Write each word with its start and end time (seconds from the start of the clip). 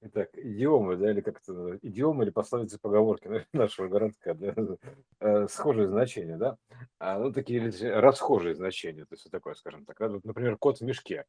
Итак, 0.00 0.28
идиомы, 0.34 0.96
да, 0.96 1.10
или 1.10 1.20
как 1.20 1.40
это, 1.42 1.76
идиомы 1.82 2.22
или 2.22 2.30
пословицы 2.30 2.78
поговорки 2.78 3.28
нашего 3.52 3.88
городка, 3.88 4.32
да, 4.34 4.54
э, 5.20 5.48
схожие 5.48 5.88
значения, 5.88 6.36
да, 6.36 6.56
а, 7.00 7.18
ну, 7.18 7.32
такие 7.32 7.68
расхожие 7.98 8.54
значения, 8.54 9.02
то 9.02 9.14
есть 9.14 9.24
вот 9.24 9.32
такое, 9.32 9.54
скажем 9.54 9.84
так, 9.84 9.96
да, 9.98 10.08
вот, 10.08 10.24
например, 10.24 10.56
кот 10.56 10.78
в 10.78 10.84
мешке, 10.84 11.24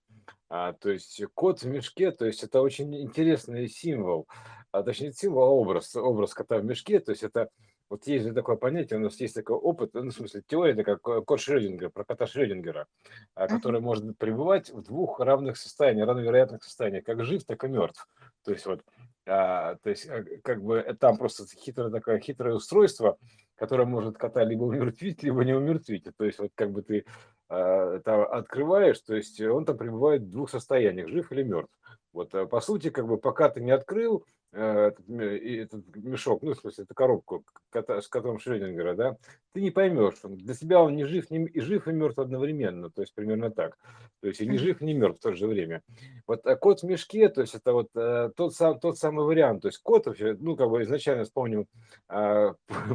а, 0.50 0.74
то 0.74 0.92
есть 0.92 1.20
кот 1.34 1.64
в 1.64 1.68
мешке, 1.68 2.12
то 2.12 2.26
есть 2.26 2.44
это 2.44 2.62
очень 2.62 2.96
интересный 3.02 3.68
символ, 3.68 4.28
а, 4.72 4.84
точнее 4.84 5.14
символ, 5.14 5.44
а 5.44 5.50
образ, 5.50 5.96
образ 5.96 6.36
кота 6.36 6.60
в 6.60 6.64
мешке, 6.64 7.00
то 7.00 7.12
есть 7.12 7.24
это 7.24 7.50
вот 7.90 8.06
есть 8.06 8.26
же 8.26 8.34
такое 8.34 8.56
понятие, 8.56 9.00
у 9.00 9.02
нас 9.02 9.20
есть 9.20 9.34
такой 9.34 9.56
опыт, 9.56 9.96
ну, 9.96 10.12
в 10.12 10.14
смысле, 10.14 10.44
теория 10.46 10.76
такая, 10.76 10.98
код 10.98 11.40
Шрёдингера, 11.40 11.90
про 11.90 12.04
кота 12.04 12.28
Шрёдингера, 12.28 12.86
а, 13.34 13.48
который 13.48 13.82
может 13.82 14.16
пребывать 14.20 14.70
в 14.70 14.84
двух 14.84 15.20
равных 15.20 15.58
состояниях, 15.58 16.08
равновероятных 16.08 16.64
состояниях, 16.64 17.04
как 17.04 17.24
жив, 17.26 17.44
так 17.46 17.64
и 17.64 17.68
мертв. 17.68 18.08
То 18.50 18.54
есть 18.54 18.66
вот, 18.66 18.84
а, 19.28 19.76
то 19.76 19.92
есть 19.92 20.08
э, 20.08 20.40
как 20.44 20.64
бы 20.64 20.84
там 21.00 21.18
просто 21.18 21.46
хитрое 21.56 21.92
такое 21.92 22.20
хитрое 22.20 22.56
устройство, 22.56 23.20
которое 23.54 23.86
может 23.86 24.18
кота 24.18 24.44
либо 24.44 24.64
умертвить, 24.64 25.22
либо 25.22 25.46
не 25.46 25.54
умертвить. 25.54 26.08
То 26.18 26.26
есть 26.26 26.40
вот 26.40 26.50
как 26.56 26.72
бы 26.72 26.82
ты 26.82 27.06
а, 27.48 27.98
это 27.98 28.26
открываешь, 28.26 29.00
то 29.02 29.14
есть 29.14 29.40
он 29.40 29.66
там 29.66 29.78
пребывает 29.78 30.24
в 30.24 30.32
двух 30.32 30.50
состояниях, 30.50 31.10
жив 31.10 31.32
или 31.32 31.44
мертв. 31.44 31.72
Вот 32.12 32.34
э, 32.34 32.48
по 32.48 32.60
сути, 32.60 32.90
как 32.90 33.06
бы 33.06 33.20
пока 33.20 33.50
ты 33.50 33.62
не 33.62 33.70
открыл, 33.70 34.26
этот, 34.52 35.10
этот 35.10 35.96
мешок, 35.96 36.42
ну, 36.42 36.54
в 36.54 36.58
смысле, 36.60 36.84
эту 36.84 36.94
коробку, 36.96 37.44
с 37.72 38.08
которым 38.08 38.40
Шрёдингера, 38.40 38.96
да, 38.96 39.18
ты 39.54 39.62
не 39.62 39.72
поймешь, 39.72 40.16
для 40.24 40.54
себя 40.54 40.82
он 40.82 40.96
не 40.96 41.06
жив, 41.06 41.30
не, 41.32 41.46
и 41.46 41.60
жив, 41.60 41.88
и 41.88 41.92
мертв 41.92 42.20
одновременно, 42.20 42.90
то 42.90 43.02
есть 43.02 43.14
примерно 43.14 43.52
так. 43.52 43.78
То 44.22 44.28
есть 44.28 44.42
и 44.42 44.48
не 44.48 44.58
жив, 44.58 44.82
не 44.82 44.94
мертв 44.94 45.20
в 45.20 45.24
то 45.24 45.34
же 45.34 45.48
время. 45.48 45.82
Вот 46.28 46.46
а 46.46 46.56
кот 46.56 46.82
в 46.82 46.84
мешке, 46.84 47.30
то 47.30 47.42
есть 47.42 47.56
это 47.56 47.74
вот 47.74 47.90
э, 47.96 48.32
тот, 48.36 48.54
сам, 48.54 48.80
тот 48.80 48.98
самый 48.98 49.26
вариант. 49.26 49.62
То 49.62 49.70
есть 49.70 49.80
кот 49.82 50.08
вообще, 50.08 50.36
ну, 50.40 50.56
как 50.56 50.70
бы 50.70 50.84
изначально 50.84 51.24
вспомним, 51.24 51.68
э, 52.10 52.54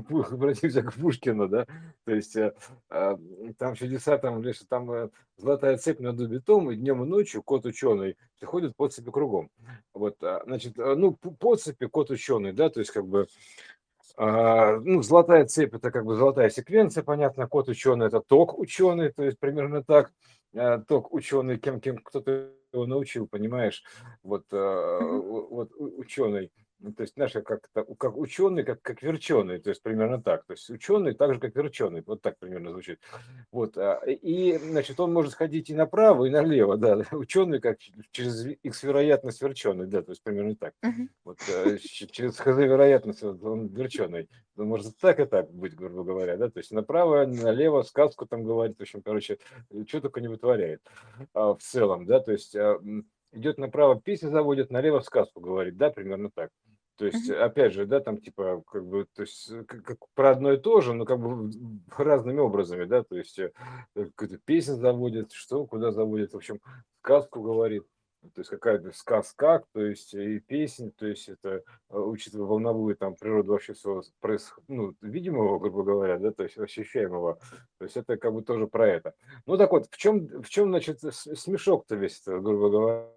обратимся 0.08 0.82
к 0.84 0.92
Пушкину, 0.94 1.48
да, 1.48 1.66
то 2.04 2.14
есть 2.14 2.36
э, 2.36 2.54
э, 2.90 3.16
там 3.58 3.74
чудеса, 3.74 4.18
там, 4.18 4.42
лишь 4.42 4.60
там 4.68 4.90
э, 4.90 5.08
золотая 5.36 5.76
цепь 5.78 6.00
на 6.00 6.12
дубе 6.12 6.40
том, 6.40 6.70
и 6.70 6.76
днем 6.76 7.02
и 7.02 7.06
ночью 7.06 7.42
кот 7.42 7.66
ученый 7.66 8.16
ходит 8.44 8.76
по 8.76 8.88
цепи 8.88 9.10
кругом. 9.10 9.50
Вот, 9.92 10.22
а, 10.22 10.42
значит, 10.44 10.78
э, 10.78 10.94
ну, 10.94 11.16
по 11.44 11.56
цепи 11.56 11.88
кот 11.88 12.10
ученый, 12.10 12.54
да, 12.54 12.70
то 12.70 12.80
есть 12.80 12.90
как 12.90 13.06
бы 13.06 13.28
а, 14.16 14.80
ну, 14.80 15.02
золотая 15.02 15.44
цепь– 15.44 15.74
это 15.74 15.90
как 15.90 16.06
бы 16.06 16.16
золотая 16.16 16.48
секвенция, 16.48 17.02
понятно, 17.02 17.46
код 17.46 17.68
ученый– 17.68 18.06
это 18.08 18.22
ток 18.22 18.58
ученый, 18.58 19.12
то 19.12 19.22
есть 19.22 19.38
примерно 19.38 19.84
так, 19.84 20.10
а, 20.54 20.78
ток 20.78 21.12
ученый, 21.12 21.58
кем, 21.58 21.82
кем 21.82 21.98
кто-то 21.98 22.48
его 22.72 22.86
научил, 22.86 23.26
понимаешь, 23.26 23.84
вот, 24.22 24.46
вот 24.50 25.70
ученый– 25.78 26.50
ну, 26.84 26.92
то 26.92 27.00
есть 27.00 27.16
наши 27.16 27.40
как, 27.40 27.70
как 27.72 28.16
ученый, 28.18 28.62
как, 28.62 28.82
как 28.82 29.02
верченый, 29.02 29.58
то 29.58 29.70
есть 29.70 29.82
примерно 29.82 30.22
так. 30.22 30.44
То 30.44 30.52
есть 30.52 30.68
ученый 30.68 31.14
так 31.14 31.32
же, 31.32 31.40
как 31.40 31.56
верченый, 31.56 32.02
вот 32.04 32.20
так 32.20 32.38
примерно 32.38 32.72
звучит. 32.72 33.00
Вот, 33.50 33.78
а, 33.78 34.02
и, 34.04 34.58
значит, 34.58 35.00
он 35.00 35.10
может 35.14 35.32
ходить 35.32 35.70
и 35.70 35.74
направо, 35.74 36.26
и 36.26 36.30
налево, 36.30 36.76
да, 36.76 36.98
ученый 37.12 37.58
как 37.60 37.78
через 38.10 38.44
x 38.62 38.82
вероятность 38.82 39.40
верченый, 39.40 39.86
да, 39.86 40.02
то 40.02 40.10
есть 40.10 40.22
примерно 40.22 40.56
так. 40.56 40.74
Uh-huh. 40.84 41.08
Вот, 41.24 41.38
э, 41.48 41.78
через 41.78 42.36
хз 42.36 42.58
вероятность 42.58 43.22
он 43.22 43.68
верченый. 43.68 44.28
Он 44.58 44.68
может 44.68 44.98
так 44.98 45.18
и 45.20 45.24
так 45.24 45.50
быть, 45.50 45.74
грубо 45.74 46.04
говоря, 46.04 46.36
да, 46.36 46.50
то 46.50 46.58
есть 46.58 46.70
направо, 46.70 47.24
налево, 47.24 47.82
сказку 47.82 48.26
там 48.26 48.44
говорит, 48.44 48.76
в 48.76 48.82
общем, 48.82 49.00
короче, 49.00 49.38
что 49.88 50.02
только 50.02 50.20
не 50.20 50.28
вытворяет 50.28 50.82
а, 51.32 51.54
в 51.54 51.62
целом, 51.62 52.04
да, 52.04 52.20
то 52.20 52.32
есть 52.32 52.54
а, 52.54 52.78
идет 53.34 53.58
направо, 53.58 54.00
песню 54.00 54.30
заводит, 54.30 54.70
налево 54.70 55.00
сказку 55.00 55.40
говорит, 55.40 55.76
да, 55.76 55.90
примерно 55.90 56.30
так. 56.30 56.50
То 56.96 57.06
есть, 57.06 57.28
Мгм. 57.28 57.42
опять 57.42 57.72
же, 57.72 57.86
да, 57.86 58.00
там 58.00 58.18
типа, 58.18 58.62
как 58.70 58.86
бы, 58.86 59.06
то 59.14 59.22
есть, 59.22 59.50
э, 59.50 59.64
как, 59.64 59.82
как 59.84 59.98
про 60.14 60.30
одно 60.30 60.52
и 60.52 60.56
то 60.58 60.80
же, 60.80 60.94
но 60.94 61.04
как 61.04 61.18
бы 61.20 61.50
разными 61.96 62.38
образами, 62.40 62.84
да, 62.84 63.02
то 63.02 63.16
есть, 63.16 63.38
э, 63.38 63.52
э, 63.96 64.04
какую-то 64.14 64.38
песню 64.44 64.74
заводит, 64.76 65.32
что, 65.32 65.66
куда 65.66 65.90
заводит, 65.90 66.32
в 66.32 66.36
общем, 66.36 66.60
сказку 67.02 67.42
говорит, 67.42 67.84
то 68.34 68.40
есть, 68.40 68.50
какая-то 68.50 68.92
сказка, 68.92 69.64
то 69.74 69.80
есть, 69.84 70.14
и 70.14 70.38
песня, 70.40 70.90
то 70.96 71.06
есть, 71.06 71.28
это, 71.28 71.62
учитывая 71.90 72.46
волновую 72.46 72.96
там 72.96 73.16
природу 73.16 73.52
вообще 73.52 73.74
всего 73.74 74.02
происходит, 74.20 74.68
ну, 74.68 74.94
видимого, 75.02 75.58
грубо 75.58 75.82
говоря, 75.82 76.18
да, 76.18 76.30
то 76.32 76.44
есть, 76.44 76.56
ощущаемого, 76.58 77.38
то 77.78 77.84
есть, 77.84 77.96
это 77.96 78.16
как 78.16 78.32
бы 78.32 78.42
тоже 78.42 78.66
про 78.68 78.88
это. 78.88 79.14
Ну, 79.46 79.56
так 79.58 79.72
вот, 79.72 79.88
в 79.90 79.96
чем, 79.96 80.26
в 80.42 80.48
чем, 80.48 80.68
значит, 80.68 81.00
смешок-то 81.00 81.96
весь, 81.96 82.22
грубо 82.24 82.70
говоря? 82.70 83.13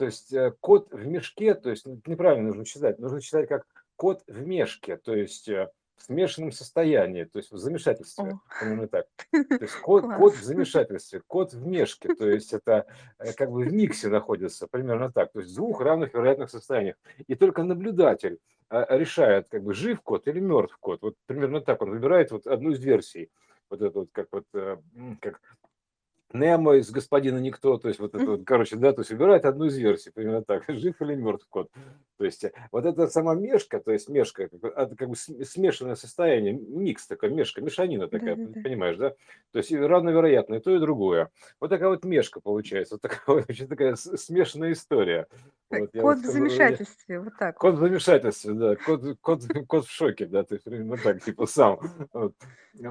То 0.00 0.06
есть 0.06 0.32
э, 0.32 0.54
кот 0.60 0.90
в 0.92 1.06
мешке, 1.06 1.54
то 1.54 1.68
есть 1.68 1.84
ну, 1.84 2.00
неправильно 2.06 2.48
нужно 2.48 2.64
читать, 2.64 2.98
нужно 2.98 3.20
читать 3.20 3.46
как 3.48 3.66
кот 3.96 4.22
в 4.26 4.46
мешке, 4.46 4.96
то 4.96 5.14
есть 5.14 5.46
э, 5.50 5.70
в 5.96 6.04
смешанном 6.04 6.52
состоянии, 6.52 7.24
то 7.24 7.38
есть 7.38 7.52
в 7.52 7.58
замешательстве, 7.58 8.38
именно 8.62 8.88
так. 8.88 9.08
То 9.30 9.58
есть 9.60 9.74
кот, 9.82 10.06
кот 10.16 10.32
в 10.32 10.42
замешательстве, 10.42 11.20
кот 11.26 11.52
в 11.52 11.66
мешке, 11.66 12.14
то 12.14 12.26
есть 12.26 12.54
это 12.54 12.86
э, 13.18 13.34
как 13.34 13.50
бы 13.50 13.62
в 13.62 13.70
миксе 13.70 14.08
находится, 14.08 14.66
примерно 14.68 15.12
так, 15.12 15.32
то 15.32 15.40
есть 15.40 15.52
в 15.52 15.56
двух 15.56 15.82
равных 15.82 16.14
вероятных 16.14 16.48
состояниях. 16.48 16.96
И 17.26 17.34
только 17.34 17.62
наблюдатель 17.62 18.38
решает, 18.70 19.50
как 19.50 19.64
бы 19.64 19.74
жив 19.74 20.00
кот 20.00 20.26
или 20.28 20.40
мертв 20.40 20.78
кот. 20.80 21.02
Вот 21.02 21.14
примерно 21.26 21.60
так 21.60 21.82
он 21.82 21.90
выбирает 21.90 22.30
вот 22.30 22.46
одну 22.46 22.70
из 22.70 22.82
версий. 22.82 23.28
Вот 23.68 23.82
это 23.82 23.98
вот 23.98 24.08
как 24.12 24.28
вот 24.32 24.46
как 25.20 25.40
Немо 26.32 26.76
из 26.76 26.90
господина 26.90 27.38
Никто, 27.38 27.76
то 27.78 27.88
есть 27.88 28.00
вот 28.00 28.14
это 28.14 28.24
вот, 28.24 28.42
короче, 28.44 28.76
да, 28.76 28.92
то 28.92 29.00
есть 29.00 29.10
выбирает 29.10 29.44
одну 29.44 29.64
из 29.66 29.76
версий, 29.76 30.10
примерно 30.10 30.42
так, 30.42 30.64
жив 30.68 31.00
или 31.00 31.14
мертв 31.14 31.46
кот. 31.48 31.70
То 32.18 32.24
есть 32.24 32.44
э, 32.44 32.52
вот 32.70 32.84
эта 32.86 33.08
сама 33.08 33.34
мешка, 33.34 33.80
то 33.80 33.90
есть 33.90 34.08
мешка, 34.08 34.44
это 34.44 34.96
как 34.96 35.08
бы 35.08 35.16
смешанное 35.16 35.96
состояние, 35.96 36.52
микс 36.52 37.06
такой, 37.06 37.30
мешка, 37.30 37.60
мешанина 37.60 38.08
такая, 38.08 38.36
да, 38.36 38.44
да, 38.46 38.60
понимаешь, 38.62 38.96
да? 38.96 39.10
То 39.52 39.58
есть 39.58 39.72
равновероятно 39.72 40.56
и 40.56 40.60
то, 40.60 40.74
и 40.74 40.78
другое. 40.78 41.30
Вот 41.60 41.70
такая 41.70 41.88
вот 41.88 42.04
мешка 42.04 42.40
получается, 42.40 42.94
вот 42.94 43.02
такая, 43.02 43.44
очень 43.48 43.68
такая 43.68 43.96
смешанная 43.96 44.72
история. 44.72 45.26
Вот, 45.70 45.90
кот 45.92 46.18
в 46.18 46.26
замешательстве, 46.26 47.20
вот 47.20 47.32
так. 47.38 47.56
Кот 47.56 47.74
в 47.76 47.78
замешательстве, 47.78 48.54
да, 48.54 48.76
кот, 48.76 49.02
кот, 49.20 49.42
кот 49.68 49.86
в 49.86 49.90
шоке, 49.90 50.26
да, 50.26 50.42
то 50.42 50.54
есть 50.54 50.64
примерно 50.64 50.96
так, 50.96 51.22
типа 51.22 51.46
сам. 51.46 51.80
Вот. 52.12 52.34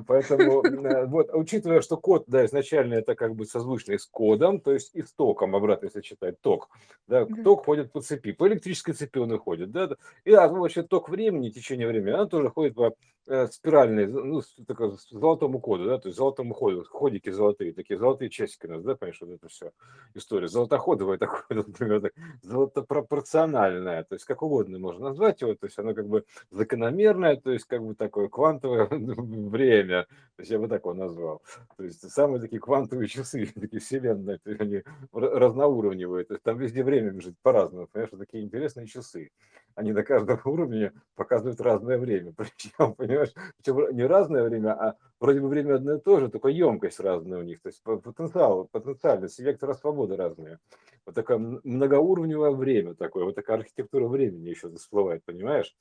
Поэтому, 0.07 0.63
э, 0.63 1.05
вот, 1.05 1.29
учитывая, 1.33 1.81
что 1.81 1.97
код, 1.97 2.25
да, 2.27 2.45
изначально 2.45 2.95
это 2.95 3.15
как 3.15 3.28
бы 3.35 3.45
созвучный 3.45 3.99
с 3.99 4.05
кодом, 4.05 4.59
то 4.59 4.71
есть 4.71 4.95
и 4.95 5.01
с 5.01 5.11
током, 5.13 5.55
обратно 5.55 5.85
если 5.85 6.01
читать, 6.01 6.41
ток, 6.41 6.69
да, 7.07 7.25
ток 7.25 7.65
ходит 7.65 7.91
по 7.91 8.01
цепи, 8.01 8.31
по 8.31 8.47
электрической 8.47 8.93
цепи 8.93 9.19
он 9.19 9.31
уходит, 9.31 9.71
да, 9.71 9.89
и 10.25 10.33
а, 10.33 10.47
вообще 10.47 10.83
ток 10.83 11.09
времени, 11.09 11.49
течение 11.49 11.87
времени, 11.87 12.11
она 12.11 12.25
тоже 12.25 12.49
ходит 12.49 12.75
по 12.75 12.95
э, 13.29 13.47
спиральной, 13.47 14.07
ну, 14.07 14.41
такой, 14.67 14.97
золотому 15.11 15.59
коду, 15.59 15.85
да, 15.85 15.97
то 15.99 16.09
есть 16.09 16.17
золотому 16.17 16.53
ходу, 16.53 16.85
ходики 16.89 17.29
золотые, 17.29 17.73
такие 17.73 17.97
золотые 17.97 18.29
часики 18.29 18.65
у 18.65 18.71
нас, 18.71 18.83
да, 18.83 18.95
понимаешь, 18.95 19.21
вот 19.21 19.29
это 19.31 19.47
все 19.47 19.71
история, 20.15 20.47
золотоходовая 20.47 21.17
такое, 21.17 21.43
например, 21.67 22.01
так, 22.01 22.13
золотопропорциональная, 22.41 24.03
то 24.03 24.15
есть 24.15 24.25
как 24.25 24.41
угодно 24.41 24.79
можно 24.79 25.09
назвать 25.09 25.41
его, 25.41 25.55
то 25.55 25.65
есть 25.67 25.77
оно 25.79 25.93
как 25.93 26.07
бы 26.07 26.25
закономерное, 26.51 27.37
то 27.37 27.51
есть 27.51 27.65
как 27.65 27.83
бы 27.83 27.95
такое 27.95 28.27
квантовое 28.27 28.87
время, 28.89 30.03
то 30.35 30.41
есть 30.41 30.51
я 30.51 30.59
бы 30.59 30.67
так 30.67 30.81
его 30.81 30.93
назвал, 30.93 31.41
то 31.77 31.83
есть 31.83 32.09
самые 32.11 32.41
такие 32.41 32.59
квантовые 32.59 33.07
часы, 33.07 33.45
такие 33.59 33.79
вселенные, 33.79 34.39
они 34.59 34.83
разноуровневые, 35.13 36.25
то 36.25 36.33
есть 36.33 36.43
там 36.43 36.57
везде 36.57 36.83
время 36.83 37.11
бежит 37.11 37.35
по-разному, 37.41 37.87
понимаешь, 37.87 38.11
такие 38.17 38.43
интересные 38.43 38.87
часы. 38.87 39.31
Они 39.79 39.93
на 39.93 40.03
каждом 40.03 40.41
уровне 40.45 40.91
показывают 41.15 41.61
разное 41.61 41.97
время. 41.97 42.33
Причем, 42.37 42.95
понимаешь, 42.95 43.31
причем 43.57 43.95
не 43.95 44.05
разное 44.05 44.43
время, 44.43 44.73
а 44.73 44.97
вроде 45.21 45.39
бы 45.39 45.47
время 45.47 45.75
одно 45.75 45.93
и 45.93 46.01
то 46.01 46.19
же, 46.19 46.27
только 46.27 46.49
емкость 46.49 46.99
разная 46.99 47.39
у 47.39 47.43
них. 47.43 47.61
То 47.61 47.69
есть 47.69 47.81
потенциал, 47.81 48.67
потенциальность, 48.73 49.39
вектора 49.39 49.73
свободы 49.73 50.17
разные. 50.17 50.59
Вот 51.05 51.15
такое 51.15 51.37
многоуровневое 51.63 52.51
время 52.51 52.93
такое, 52.93 53.23
вот 53.23 53.35
такая 53.35 53.59
архитектура 53.59 54.05
времени 54.09 54.49
еще 54.49 54.69
всплывает, 54.69 55.23
понимаешь? 55.23 55.73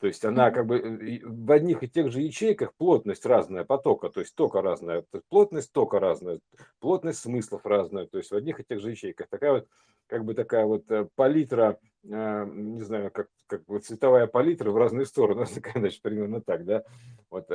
То 0.00 0.06
есть 0.06 0.24
она 0.24 0.50
как 0.50 0.66
бы 0.66 0.78
э, 0.78 1.20
в 1.24 1.50
одних 1.50 1.82
и 1.82 1.88
тех 1.88 2.12
же 2.12 2.20
ячейках 2.20 2.72
плотность 2.74 3.26
разная 3.26 3.64
потока, 3.64 4.10
то 4.10 4.20
есть 4.20 4.34
тока 4.34 4.62
разная, 4.62 5.04
плотность 5.28 5.72
тока 5.72 5.98
разная, 5.98 6.40
плотность 6.78 7.20
смыслов 7.20 7.66
разная, 7.66 8.06
то 8.06 8.18
есть 8.18 8.30
в 8.30 8.36
одних 8.36 8.60
и 8.60 8.64
тех 8.64 8.80
же 8.80 8.90
ячейках. 8.90 9.28
Такая 9.28 9.52
вот, 9.52 9.68
как 10.06 10.24
бы 10.24 10.34
такая 10.34 10.66
вот 10.66 10.88
э, 10.90 11.08
палитра, 11.16 11.80
э, 12.04 12.46
не 12.46 12.82
знаю, 12.82 13.10
как, 13.10 13.28
как 13.48 13.62
вот 13.66 13.84
цветовая 13.84 14.28
палитра 14.28 14.70
в 14.70 14.76
разные 14.76 15.04
стороны, 15.04 15.46
значит, 15.74 16.00
примерно 16.00 16.40
так, 16.40 16.64
да. 16.64 16.84
Вот 17.28 17.50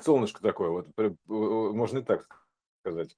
солнышко 0.00 0.42
такое, 0.42 0.68
вот 0.68 0.86
можно 1.26 1.98
и 1.98 2.02
так 2.02 2.26
сказать. 2.80 3.16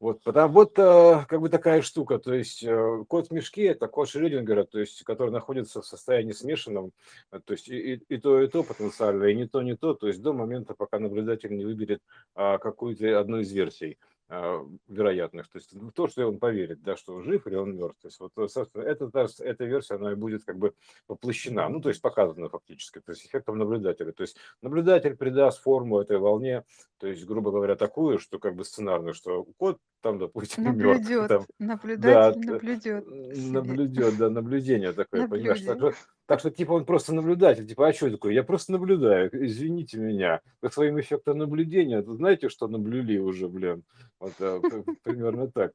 Вот, 0.00 0.22
потому 0.22 0.54
вот 0.54 0.78
э, 0.78 1.26
как 1.28 1.42
бы 1.42 1.50
такая 1.50 1.82
штука, 1.82 2.18
то 2.18 2.32
есть 2.32 2.64
э, 2.64 3.04
кот 3.06 3.28
в 3.28 3.32
мешке– 3.32 3.66
это 3.66 3.86
код 3.86 4.08
Шрёдингера, 4.08 4.64
то 4.64 4.80
есть 4.80 5.04
который 5.04 5.28
находится 5.28 5.82
в 5.82 5.86
состоянии 5.86 6.32
смешанном, 6.32 6.92
э, 7.30 7.38
то 7.44 7.52
есть 7.52 7.68
и, 7.68 7.94
и, 7.94 8.04
и 8.08 8.16
то, 8.16 8.40
и 8.40 8.48
то 8.48 8.62
потенциально, 8.62 9.24
и 9.24 9.34
не 9.34 9.46
то, 9.46 9.60
не 9.60 9.76
то, 9.76 9.92
то 9.92 10.08
есть 10.08 10.22
до 10.22 10.32
момента, 10.32 10.72
пока 10.72 10.98
наблюдатель 10.98 11.54
не 11.54 11.66
выберет 11.66 12.00
а, 12.34 12.56
какую-то 12.56 13.20
одну 13.20 13.40
из 13.40 13.52
версий. 13.52 13.98
А, 14.32 14.64
вероятных, 14.86 15.48
то 15.48 15.58
есть 15.58 15.72
в 15.72 15.90
то, 15.90 16.06
что 16.06 16.24
он 16.24 16.38
поверит, 16.38 16.82
да, 16.82 16.96
что 16.96 17.16
он 17.16 17.24
жив 17.24 17.44
или 17.48 17.56
он 17.56 17.76
мертв. 17.76 18.00
То 18.00 18.06
есть 18.06 18.20
вот, 18.20 18.32
собственно, 18.48 18.82
эта, 18.82 19.10
эта 19.40 19.64
версия, 19.64 19.96
она 19.96 20.12
и 20.12 20.14
будет 20.14 20.44
как 20.44 20.56
бы 20.56 20.72
воплощена, 21.08 21.68
ну, 21.68 21.80
то 21.80 21.88
есть 21.88 22.00
показана 22.00 22.48
фактически, 22.48 23.00
то 23.00 23.10
есть 23.10 23.26
эффектом 23.26 23.58
наблюдателя. 23.58 24.12
То 24.12 24.22
есть 24.22 24.36
наблюдатель 24.62 25.16
придаст 25.16 25.60
форму 25.60 25.98
этой 25.98 26.18
волне, 26.18 26.62
то 26.98 27.08
есть, 27.08 27.26
грубо 27.26 27.50
говоря, 27.50 27.74
такую, 27.74 28.20
что 28.20 28.38
как 28.38 28.54
бы 28.54 28.64
сценарную, 28.64 29.14
что 29.14 29.42
кот 29.58 29.78
там, 30.00 30.20
допустим, 30.20 30.62
мертв. 30.78 31.08
Наблюдет, 31.08 31.28
там, 31.28 31.44
наблюдатель 31.58 32.40
да, 32.40 32.52
наблюдет. 32.52 33.06
Наблюдет, 33.08 34.16
да, 34.16 34.30
наблюдение 34.30 34.92
такое, 34.92 35.26
понимаешь. 35.26 35.62
Так 35.62 35.96
так 36.30 36.38
что, 36.38 36.50
типа, 36.52 36.74
он 36.74 36.84
просто 36.84 37.12
наблюдатель, 37.12 37.66
типа, 37.66 37.88
а 37.88 37.92
что 37.92 38.08
такое? 38.08 38.32
Я 38.32 38.44
просто 38.44 38.70
наблюдаю, 38.70 39.30
извините 39.32 39.98
меня. 39.98 40.42
По 40.60 40.70
своим 40.70 41.00
эффектам 41.00 41.38
наблюдения, 41.38 42.04
знаете, 42.04 42.48
что 42.48 42.68
наблюли 42.68 43.18
уже, 43.18 43.48
блин? 43.48 43.82
Вот 44.20 44.34
а, 44.38 44.60
примерно 45.02 45.50
так. 45.50 45.72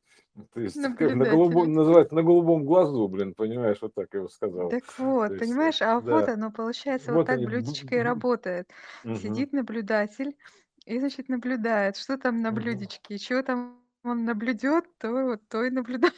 То 0.54 0.62
есть, 0.62 0.81
как 0.81 1.13
на 1.13 1.25
голубом, 1.25 1.74
называется, 1.74 2.16
на 2.16 2.24
голубом 2.24 2.63
глазу, 2.63 3.06
блин, 3.10 3.34
понимаешь, 3.34 3.80
вот 3.81 3.96
так 3.96 4.07
я 4.13 4.19
его 4.19 4.30
сказал. 4.30 4.69
Так 4.69 4.86
вот, 4.98 5.31
есть, 5.31 5.44
понимаешь, 5.44 5.81
а 5.81 6.00
да. 6.00 6.19
вот 6.19 6.30
оно 6.30 6.52
получается, 6.54 7.12
вот, 7.12 7.18
вот 7.18 7.28
так 7.28 7.36
они... 7.36 7.48
блюдечко 7.48 7.94
и 7.94 8.00
работает. 8.00 8.69
Угу. 9.04 9.16
Сидит 9.16 9.52
наблюдатель 9.52 10.38
и, 10.86 11.00
значит, 11.00 11.28
наблюдает, 11.28 11.98
что 11.98 12.18
там 12.18 12.42
на 12.42 12.54
блюдечке, 12.54 13.18
что 13.18 13.44
там 13.44 13.81
он 14.06 14.24
наблюдет, 14.24 14.86
то 15.00 15.12
вот 15.12 15.42
то 15.50 15.66
и 15.66 15.69
наблюдает. 15.69 16.13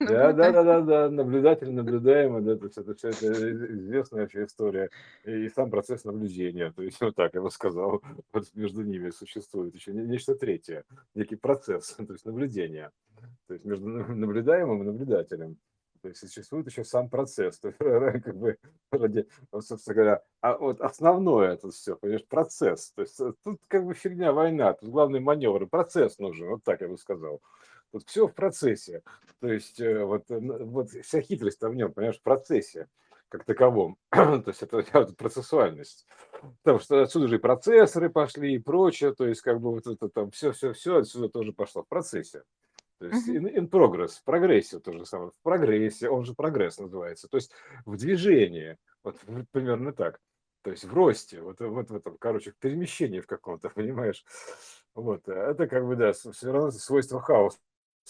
Да, 0.08 0.32
да, 0.32 0.52
да, 0.52 0.62
да, 0.62 0.80
да, 0.80 1.10
наблюдатель, 1.10 1.72
наблюдаемый, 1.72 2.42
да, 2.42 2.56
то 2.56 2.66
есть 2.66 2.78
это 2.78 2.94
все 2.94 3.08
это 3.08 3.26
известная 3.74 4.22
вообще 4.22 4.44
история. 4.44 4.90
И 5.24 5.48
сам 5.48 5.70
процесс 5.70 6.04
наблюдения, 6.04 6.70
то 6.70 6.82
есть 6.82 7.00
вот 7.00 7.16
так 7.16 7.34
я 7.34 7.42
бы 7.42 7.50
сказал, 7.50 8.00
вот 8.32 8.44
между 8.54 8.82
ними 8.82 9.10
существует 9.10 9.74
еще 9.74 9.92
нечто 9.92 10.36
третье, 10.36 10.84
некий 11.14 11.36
процесс, 11.36 11.94
то 12.06 12.12
есть 12.12 12.24
наблюдение, 12.24 12.90
то 13.48 13.54
есть 13.54 13.64
между 13.64 13.88
наблюдаемым 13.88 14.82
и 14.82 14.86
наблюдателем. 14.86 15.56
То 16.00 16.08
есть 16.08 16.20
существует 16.20 16.66
еще 16.66 16.84
сам 16.84 17.08
процесс, 17.08 17.58
то 17.60 17.68
есть, 17.68 17.78
как 17.78 18.36
бы, 18.36 18.58
ради, 18.90 19.26
собственно 19.60 19.94
говоря, 19.94 20.22
а 20.40 20.56
вот 20.56 20.80
основное 20.80 21.54
это 21.54 21.70
все, 21.70 21.96
понимаешь, 21.96 22.26
процесс. 22.26 22.92
То 22.92 23.02
есть 23.02 23.20
тут 23.44 23.60
как 23.68 23.84
бы 23.84 23.94
фигня, 23.94 24.32
война, 24.32 24.72
тут 24.74 24.90
главный 24.90 25.20
маневр, 25.20 25.66
процесс 25.66 26.18
нужен, 26.18 26.48
вот 26.48 26.64
так 26.64 26.80
я 26.80 26.88
бы 26.88 26.98
сказал. 26.98 27.40
Тут 27.90 28.06
все 28.06 28.26
в 28.26 28.34
процессе. 28.34 29.02
То 29.40 29.48
есть 29.48 29.80
э, 29.80 30.04
вот, 30.04 30.24
вот 30.28 30.90
вся 30.90 31.20
хитрость 31.22 31.58
там 31.58 31.72
в 31.72 31.74
нем, 31.74 31.92
понимаешь, 31.92 32.18
в 32.18 32.22
процессе 32.22 32.88
как 33.28 33.44
таковом. 33.44 33.96
то 34.10 34.42
есть 34.46 34.62
это, 34.62 34.78
это 34.78 35.14
процессуальность. 35.16 36.06
Потому 36.62 36.78
что 36.80 37.02
отсюда 37.02 37.28
же 37.28 37.36
и 37.36 37.40
процессоры 37.40 38.10
пошли 38.10 38.54
и 38.54 38.58
прочее. 38.58 39.14
То 39.14 39.26
есть 39.26 39.42
как 39.42 39.60
бы 39.60 39.70
вот 39.70 39.86
это 39.86 40.08
там 40.08 40.30
все-все-все 40.30 40.98
отсюда 40.98 41.28
тоже 41.28 41.52
пошло 41.52 41.82
в 41.82 41.88
процессе. 41.88 42.42
То 42.98 43.06
есть 43.06 43.28
in, 43.28 43.52
in 43.54 43.68
progress, 43.68 44.18
в 44.18 44.24
прогрессе 44.24 44.80
то 44.80 44.92
же 44.92 45.06
самое, 45.06 45.30
в 45.30 45.42
прогрессе, 45.42 46.08
он 46.08 46.24
же 46.24 46.34
прогресс 46.34 46.78
называется. 46.78 47.28
То 47.28 47.36
есть 47.36 47.52
в 47.86 47.96
движении, 47.96 48.76
вот 49.04 49.20
примерно 49.52 49.92
так. 49.92 50.20
То 50.62 50.72
есть 50.72 50.84
в 50.84 50.92
росте, 50.92 51.40
вот, 51.40 51.60
вот 51.60 51.90
в 51.90 51.94
этом, 51.94 52.18
короче, 52.18 52.50
в 52.50 52.56
перемещении 52.56 53.20
в 53.20 53.26
каком-то, 53.26 53.70
понимаешь? 53.74 54.24
Вот, 54.94 55.28
это 55.28 55.68
как 55.68 55.86
бы, 55.86 55.96
да, 55.96 56.12
все 56.12 56.52
равно 56.52 56.70
свойство 56.72 57.20
хаоса 57.20 57.58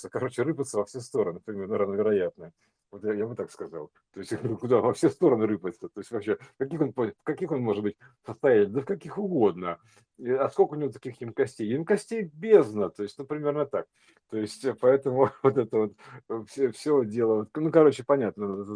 короче, 0.09 0.43
рыпаться 0.43 0.79
во 0.79 0.85
все 0.85 1.01
стороны, 1.01 1.41
примерно 1.41 1.79
равновероятно. 1.79 2.53
Вот 2.91 3.05
я, 3.05 3.13
я 3.13 3.27
бы 3.27 3.35
так 3.35 3.51
сказал. 3.51 3.91
То 4.13 4.21
есть, 4.21 4.35
куда 4.61 4.81
во 4.81 4.93
все 4.93 5.11
стороны 5.11 5.47
рыпаться. 5.47 5.89
То 5.89 6.01
есть, 6.01 6.11
вообще, 6.11 6.39
каких 6.59 6.81
он, 6.81 6.95
каких 7.23 7.51
он 7.51 7.61
может 7.61 7.83
быть 7.83 7.97
состоять? 8.25 8.73
Да 8.73 8.81
в 8.81 8.87
каких 8.87 9.19
угодно. 9.19 9.79
А 10.21 10.49
сколько 10.49 10.75
у 10.75 10.77
него 10.77 10.91
таких 10.91 11.21
емкостей? 11.21 11.67
Емкостей 11.67 12.31
бездна. 12.33 12.91
То 12.91 13.03
есть, 13.03 13.19
ну, 13.19 13.25
примерно 13.25 13.67
так. 13.67 13.87
То 14.31 14.39
есть, 14.39 14.65
э, 14.65 14.75
поэтому 14.75 15.31
вот 15.43 15.59
это 15.59 15.77
вот 15.77 15.93
э, 16.29 16.45
все, 16.49 16.73
все 16.73 17.05
дело... 17.05 17.47
Ну, 17.55 17.71
короче, 17.71 18.05
понятно. 18.05 18.67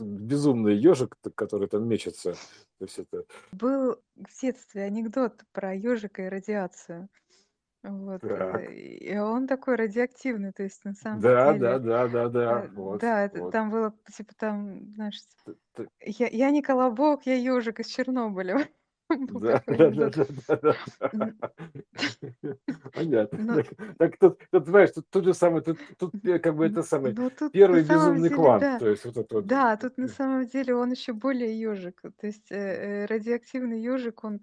Безумный 0.00 0.76
ежик, 0.76 1.16
который 1.34 1.68
там 1.68 1.88
мечется. 1.88 2.32
То 2.78 2.84
есть, 2.84 2.98
это... 2.98 3.24
Был 3.52 3.96
в 4.16 4.40
детстве 4.40 4.82
анекдот 4.82 5.44
про 5.52 5.74
ежика 5.74 6.26
и 6.26 6.28
радиацию. 6.28 7.08
Вот, 7.82 8.24
э, 8.24 8.74
и 8.74 9.16
он 9.18 9.46
такой 9.46 9.76
радиоактивный, 9.76 10.52
то 10.52 10.64
есть 10.64 10.84
на 10.84 10.94
самом 10.94 11.20
Да, 11.20 11.52
да, 11.54 11.78
да, 11.78 12.08
да, 12.08 12.28
да. 12.28 12.64
э, 12.64 12.68
Вот, 12.74 13.00
да, 13.00 13.24
это 13.24 13.40
вот. 13.40 13.52
там 13.52 13.70
было, 13.70 13.94
типа, 14.14 14.34
там, 14.36 14.92
знаешь, 14.94 15.20
я, 16.00 16.28
я 16.28 16.50
не 16.50 16.60
колобок, 16.60 17.24
я 17.24 17.34
ежик 17.34 17.80
из 17.80 17.86
Чернобыля. 17.86 18.68
Да, 19.08 19.62
да, 19.66 19.90
да, 19.90 20.10
да, 20.10 20.26
да, 20.48 20.74
да. 21.12 21.32
Понятно. 22.94 23.56
Так, 23.56 23.66
так 23.98 24.18
тут, 24.18 24.42
тут, 24.50 24.66
знаешь, 24.66 24.90
тут, 24.90 25.08
тут 25.10 25.24
же 25.24 25.32
самое, 25.32 25.62
тут, 25.62 25.78
тут 25.98 26.14
э, 26.26 26.38
как 26.38 26.56
бы 26.56 26.66
это 26.66 26.82
самое, 26.82 27.14
ну 27.14 27.30
тут 27.30 27.40
на 27.40 27.50
первый 27.50 27.84
самом 27.84 28.00
безумный 28.00 28.28
деле, 28.28 28.34
квант, 28.34 28.62
да, 28.62 28.78
то 28.78 28.88
есть 28.88 29.04
вот 29.06 29.16
это 29.16 29.34
вот. 29.36 29.46
да, 29.46 29.76
тут 29.76 29.96
на 29.96 30.08
самом 30.08 30.46
деле 30.46 30.74
он 30.74 30.90
еще 30.90 31.14
более 31.14 31.58
ежик, 31.58 32.02
то 32.02 32.26
есть 32.26 32.52
э, 32.52 32.56
э, 32.56 33.06
радиоактивный 33.06 33.80
ежик, 33.80 34.24
он 34.24 34.40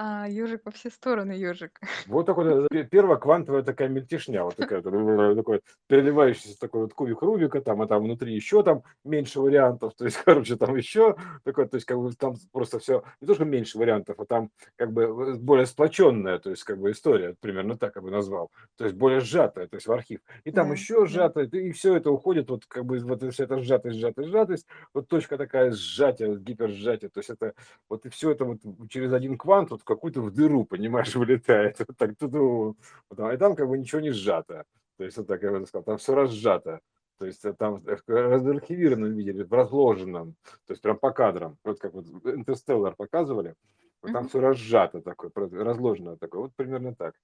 а, 0.00 0.28
ёжик 0.28 0.62
во 0.64 0.70
все 0.70 0.90
стороны 0.90 1.32
ежик. 1.32 1.80
Вот 2.06 2.24
такой 2.26 2.66
э, 2.70 2.84
первая 2.84 3.18
квантовая 3.18 3.62
такая 3.64 3.88
мельтешня, 3.88 4.44
вот 4.44 4.54
такая, 4.54 4.80
такой 4.80 5.60
переливающийся 5.88 6.56
такой 6.58 6.82
вот 6.82 6.94
кубик 6.94 7.20
Рубика, 7.20 7.60
там, 7.60 7.82
а 7.82 7.88
там 7.88 8.04
внутри 8.04 8.32
еще 8.32 8.62
там 8.62 8.84
меньше 9.04 9.40
вариантов, 9.40 9.94
то 9.98 10.04
есть, 10.04 10.18
короче, 10.18 10.54
там 10.56 10.76
еще 10.76 11.16
такой, 11.42 11.68
то 11.68 11.74
есть, 11.74 11.86
как 11.86 11.98
бы 11.98 12.12
там 12.12 12.36
просто 12.52 12.78
все, 12.78 13.02
не 13.20 13.26
то, 13.26 13.34
что 13.34 13.44
меньше 13.44 13.76
вариантов, 13.76 14.20
а 14.20 14.24
там 14.24 14.50
как 14.76 14.92
бы 14.92 15.02
э, 15.02 15.34
более 15.34 15.66
сплоченная, 15.66 16.38
то 16.38 16.50
есть, 16.50 16.62
как 16.62 16.78
бы 16.78 16.92
история, 16.92 17.34
примерно 17.40 17.76
так 17.76 17.96
я 17.96 18.02
бы 18.02 18.12
назвал, 18.12 18.52
то 18.76 18.84
есть, 18.84 18.96
более 18.96 19.18
сжатая, 19.20 19.66
то 19.66 19.74
есть, 19.74 19.88
в 19.88 19.92
архив. 19.92 20.20
И 20.44 20.52
там 20.52 20.68
Да, 20.68 20.74
еще 20.74 21.00
да. 21.00 21.06
сжатая, 21.06 21.46
и 21.46 21.72
все 21.72 21.96
это 21.96 22.12
уходит, 22.12 22.50
вот 22.50 22.66
как 22.66 22.84
бы 22.84 23.00
вот 23.00 23.24
вся 23.32 23.44
эта 23.44 23.58
сжатость, 23.58 23.98
сжатость, 23.98 24.28
сжатость, 24.28 24.66
вот 24.94 25.08
точка 25.08 25.36
такая 25.36 25.72
сжатие, 25.72 26.38
гипержатие, 26.38 27.10
то 27.10 27.18
есть, 27.18 27.30
это 27.30 27.54
вот 27.88 28.06
и 28.06 28.10
все 28.10 28.30
это 28.30 28.44
вот 28.44 28.58
через 28.88 29.12
один 29.12 29.36
квант, 29.36 29.70
вот 29.70 29.82
какую-то 29.88 30.20
в 30.20 30.30
дыру, 30.30 30.64
понимаешь, 30.64 31.14
вылетает. 31.16 31.78
Вот 31.78 31.96
так, 31.96 32.16
ту 32.16 32.26
-ду. 32.28 33.34
И 33.34 33.36
там 33.36 33.56
как 33.56 33.68
бы 33.68 33.78
ничего 33.78 34.00
не 34.00 34.12
сжато. 34.12 34.64
То 34.98 35.04
есть, 35.04 35.16
вот 35.16 35.26
так 35.26 35.42
я 35.42 35.50
бы 35.50 35.66
сказал, 35.66 35.84
там 35.84 35.96
все 35.96 36.14
разжато. 36.14 36.80
То 37.18 37.26
есть 37.26 37.44
э, 37.44 37.52
там 37.52 37.80
в 37.80 38.00
разархивированном 38.06 39.12
виде, 39.16 39.44
в 39.44 39.52
разложенном, 39.52 40.34
то 40.66 40.72
есть 40.72 40.82
прям 40.82 40.98
по 40.98 41.10
кадрам, 41.10 41.56
вот 41.64 41.80
как 41.80 41.92
вот 41.92 42.06
Интерстеллар 42.24 42.94
показывали, 42.94 43.54
вот 44.02 44.12
там 44.12 44.28
все 44.28 44.40
разжато 44.40 45.00
такое, 45.00 45.30
разложено 45.34 46.16
такое, 46.16 46.42
вот 46.42 46.52
примерно 46.54 46.94
так. 46.94 47.14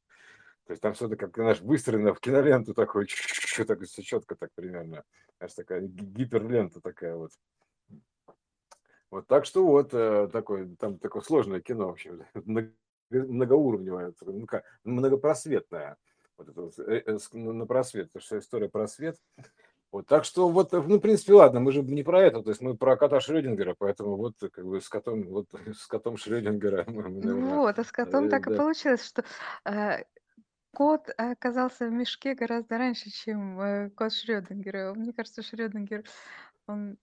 То 0.67 0.73
есть 0.73 0.83
там 0.83 0.95
что-то 0.95 1.17
как, 1.17 1.37
знаешь, 1.37 1.61
выстроено 1.61 2.13
в 2.13 2.21
киноленту 2.21 2.75
такое, 2.75 3.07
так 3.67 3.81
все 3.83 4.03
четко 4.03 4.35
так 4.35 4.51
примерно. 4.55 5.05
Знаешь, 5.39 5.55
такая 5.55 5.81
гиперлента 5.83 6.81
такая 6.81 7.15
вот. 7.15 7.31
Вот 9.15 9.29
так 9.29 9.45
что 9.45 9.65
вот 9.65 9.91
э, 9.93 10.29
такое, 10.33 10.75
там 10.77 10.99
такое 10.99 11.23
сложное 11.23 11.61
кино, 11.61 11.87
в 11.87 11.91
общем, 11.91 12.25
многоуровневое, 13.11 14.13
ну 14.23 14.45
как, 14.45 14.65
многопросветное. 14.83 15.97
Вот 16.37 16.49
это 16.49 16.63
вот, 16.63 16.77
э, 16.81 17.01
э, 17.07 17.19
на 17.33 17.65
просвет, 17.65 18.09
потому 18.09 18.25
что 18.25 18.39
история 18.41 18.69
просвет. 18.69 19.17
Вот, 19.93 20.09
так 20.09 20.25
что 20.25 20.49
вот, 20.49 20.73
ну, 20.73 20.97
в 20.97 20.99
принципе, 20.99 21.35
ладно, 21.35 21.61
мы 21.61 21.71
же 21.71 21.83
не 21.83 22.03
про 22.03 22.23
это, 22.23 22.43
то 22.43 22.51
есть 22.51 22.61
мы 22.61 22.77
про 22.77 22.97
кота 22.97 23.21
Шрёдингера, 23.21 23.77
поэтому 23.79 24.17
вот 24.17 24.35
как 24.51 24.67
бы 24.67 24.81
с 24.81 24.89
котом, 24.89 25.23
вот 25.29 25.47
с 25.79 25.87
котом 25.87 26.17
Шрёдингера 26.17 26.85
мы, 26.89 27.05
мы 27.05 27.21
наверное, 27.21 27.55
Вот, 27.55 27.79
а 27.79 27.85
с 27.85 27.93
котом 27.93 28.29
так 28.29 28.49
и 28.49 28.57
получилось, 28.57 29.07
что 29.07 29.25
э, 29.65 30.03
кот 30.73 31.09
оказался 31.17 31.87
в 31.87 31.93
мешке 31.93 32.35
гораздо 32.35 32.79
раньше, 32.79 33.11
чем 33.11 33.61
э, 33.61 33.91
кот 33.91 34.13
Шрёдингера. 34.13 34.93
Мне 34.93 35.13
кажется, 35.13 35.45
Шрёдингер, 35.45 36.03
он 36.67 36.99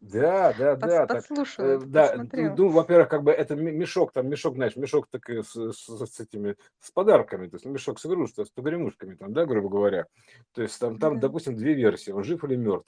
Да, 0.00 0.54
да, 0.56 0.76
да, 0.76 1.06
так, 1.06 1.24
э, 1.58 1.80
да, 1.84 2.14
ну, 2.56 2.68
во-первых, 2.68 3.08
как 3.08 3.22
бы 3.24 3.32
это 3.32 3.56
мешок, 3.56 4.12
там 4.12 4.28
мешок, 4.28 4.54
знаешь, 4.54 4.76
мешок 4.76 5.08
так 5.10 5.28
с, 5.28 5.54
с, 5.54 5.88
с 5.88 6.20
этими, 6.20 6.56
с 6.80 6.90
подарками, 6.92 7.48
то 7.48 7.56
есть 7.56 7.66
мешок 7.66 7.98
с 7.98 8.06
игрушками, 8.06 8.44
с 8.44 8.50
погремушками, 8.50 9.14
там, 9.16 9.32
да, 9.32 9.46
грубо 9.46 9.68
говоря. 9.68 10.06
То 10.52 10.62
есть 10.62 10.78
там, 10.78 10.98
там, 10.98 11.14
Да. 11.14 11.26
допустим, 11.28 11.56
две 11.56 11.74
версии, 11.74 12.12
он 12.12 12.22
жив 12.24 12.44
или 12.44 12.56
мертв. 12.56 12.86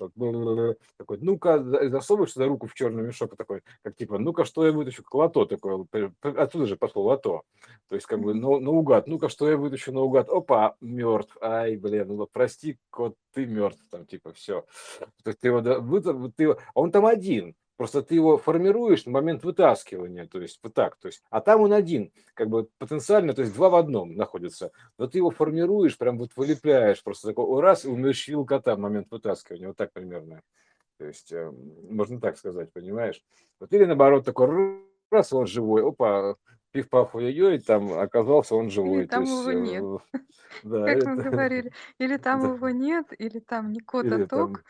Такой, 0.96 1.18
ну-ка, 1.18 1.88
засовываешь 1.88 2.32
сюда 2.32 2.46
руку 2.46 2.66
в 2.66 2.74
черный 2.74 3.02
мешок, 3.02 3.36
такой, 3.36 3.62
как 3.82 3.96
типа, 3.96 4.18
ну-ка, 4.18 4.44
что 4.44 4.66
я 4.66 4.72
вытащу, 4.72 5.02
лото 5.12 5.46
такое, 5.46 5.86
отсюда 6.22 6.66
же 6.66 6.76
пошло 6.76 7.02
лото. 7.02 7.42
То 7.88 7.94
есть, 7.94 8.06
как 8.06 8.20
бы, 8.20 8.34
на, 8.34 8.60
наугад, 8.60 9.08
ну-ка, 9.08 9.28
что 9.28 9.48
я 9.48 9.56
вытащу 9.56 9.92
наугад, 9.92 10.28
опа, 10.28 10.76
мертв, 10.80 11.36
ай, 11.40 11.76
блин, 11.76 12.08
ну, 12.08 12.28
прости, 12.30 12.78
кот, 12.90 13.14
ты 13.32 13.46
мертв, 13.46 13.80
там, 13.90 14.06
типа, 14.06 14.32
все. 14.32 14.64
То 15.24 15.30
есть 15.30 15.40
ты 15.40 15.48
его, 15.48 15.60
ты 15.62 16.42
его, 16.42 16.58
он 16.74 16.90
там 16.90 17.06
один, 17.06 17.54
просто 17.76 18.02
ты 18.02 18.16
его 18.16 18.36
формируешь 18.36 19.06
на 19.06 19.12
момент 19.12 19.44
вытаскивания, 19.44 20.26
то 20.26 20.40
есть 20.40 20.58
вот 20.62 20.74
так, 20.74 20.96
то 20.96 21.06
есть, 21.06 21.22
а 21.30 21.40
там 21.40 21.60
он 21.62 21.72
один, 21.72 22.12
как 22.34 22.48
бы 22.48 22.68
потенциально, 22.78 23.32
то 23.32 23.42
есть 23.42 23.54
два 23.54 23.70
в 23.70 23.76
одном 23.76 24.14
находится, 24.14 24.72
но 24.98 25.06
ты 25.06 25.18
его 25.18 25.30
формируешь, 25.30 25.96
прям 25.96 26.18
вот 26.18 26.32
вылепляешь, 26.36 27.02
просто 27.02 27.28
такой 27.28 27.60
раз 27.60 27.84
и 27.84 27.88
умерщвил 27.88 28.44
кота 28.44 28.74
в 28.74 28.78
момент 28.78 29.10
вытаскивания, 29.10 29.68
вот 29.68 29.76
так 29.76 29.92
примерно, 29.92 30.42
то 30.98 31.06
есть 31.06 31.32
э, 31.32 31.52
можно 31.88 32.20
так 32.20 32.36
сказать, 32.36 32.72
понимаешь, 32.72 33.22
вот 33.60 33.72
или 33.72 33.84
наоборот 33.84 34.24
такой 34.24 34.82
раз 35.10 35.32
он 35.32 35.46
живой, 35.46 35.86
опа, 35.86 36.34
пиф-паф, 36.72 37.14
ой-ой, 37.14 37.60
там 37.60 37.92
оказался 37.98 38.54
он 38.54 38.70
живой. 38.70 39.02
Или 39.02 39.06
там 39.06 39.22
есть, 39.22 39.32
его 39.32 39.52
нет. 39.52 40.02
э, 40.12 40.18
да, 40.64 40.84
Как 40.84 41.06
мы 41.06 41.22
это, 41.22 41.30
говорили, 41.30 41.72
или 41.98 42.16
там 42.18 42.40
да, 42.40 42.48
его 42.48 42.70
нет, 42.70 43.06
или 43.16 43.38
там 43.38 43.72
не 43.72 43.80
кот, 43.80 44.06
а 44.06 44.26
ток, 44.26 44.64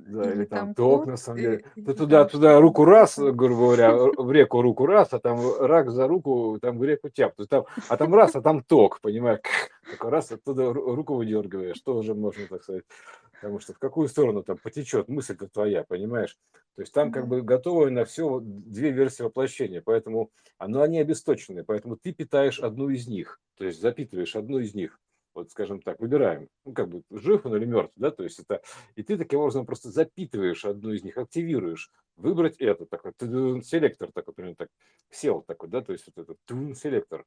Да, 0.00 0.24
или 0.24 0.34
или 0.34 0.44
там 0.44 0.58
там 0.58 0.74
ток, 0.74 1.00
кот, 1.00 1.06
на 1.08 1.16
самом 1.16 1.38
и 1.38 1.42
деле. 1.42 1.58
Ты 1.58 1.80
или 1.80 1.92
туда, 1.92 2.20
там 2.20 2.28
туда 2.30 2.48
что-то 2.50 2.60
руку 2.60 2.84
раз, 2.84 3.18
грубо 3.18 3.56
говоря, 3.56 3.94
в 3.94 4.32
реку 4.32 4.62
руку 4.62 4.86
раз, 4.86 5.12
а 5.12 5.18
там 5.18 5.40
рак 5.60 5.90
за 5.90 6.06
руку, 6.06 6.58
там 6.60 6.78
в 6.78 6.84
реку 6.84 7.08
тяп. 7.08 7.34
Там, 7.48 7.66
а 7.88 7.96
там 7.96 8.14
раз, 8.14 8.36
а 8.36 8.42
там 8.42 8.62
ток, 8.62 9.00
понимаешь? 9.00 9.40
Такой 9.90 10.10
раз 10.10 10.32
оттуда 10.32 10.64
ру- 10.70 10.94
руку 10.94 11.14
выдергиваешь, 11.14 11.76
что 11.76 11.96
уже 11.96 12.14
можно, 12.14 12.46
так 12.46 12.62
сказать. 12.62 12.84
Потому 13.32 13.58
что 13.58 13.72
в 13.72 13.78
какую 13.78 14.08
сторону 14.08 14.42
там 14.42 14.56
потечет 14.56 15.08
мысль-то 15.08 15.48
твоя, 15.48 15.84
понимаешь? 15.84 16.36
То 16.76 16.82
есть 16.82 16.94
там 16.94 17.12
как 17.12 17.26
бы 17.26 17.42
готовы 17.42 17.90
на 17.90 18.04
все 18.04 18.40
две 18.40 18.92
версии 18.92 19.22
воплощения, 19.22 19.82
поэтому 19.84 20.30
оно 20.58 20.80
они 20.80 21.00
обесточенные, 21.00 21.64
поэтому 21.64 21.96
ты 21.96 22.12
питаешь 22.12 22.60
одну 22.60 22.88
из 22.88 23.08
них, 23.08 23.40
то 23.56 23.64
есть 23.64 23.80
запитываешь 23.80 24.36
одну 24.36 24.58
из 24.58 24.74
них 24.74 24.98
вот 25.34 25.50
скажем 25.50 25.80
так, 25.80 26.00
выбираем, 26.00 26.48
ну, 26.64 26.72
как 26.72 26.88
бы 26.88 27.02
жив 27.10 27.46
он 27.46 27.56
или 27.56 27.64
мертв, 27.64 27.92
да, 27.96 28.10
то 28.10 28.22
есть 28.22 28.38
это, 28.38 28.62
и 28.96 29.02
ты 29.02 29.16
таким 29.16 29.40
образом 29.40 29.66
просто 29.66 29.90
запитываешь 29.90 30.64
одну 30.64 30.92
из 30.92 31.02
них, 31.02 31.18
активируешь, 31.18 31.90
выбрать 32.16 32.56
это, 32.58 32.86
такой, 32.86 33.12
тудун, 33.12 33.62
селектор 33.62 34.12
такой, 34.12 34.34
примерно 34.34 34.56
так, 34.56 34.68
сел 35.10 35.42
такой, 35.42 35.68
да, 35.68 35.80
то 35.82 35.92
есть 35.92 36.04
вот 36.06 36.18
этот 36.22 36.78
селектор, 36.78 37.24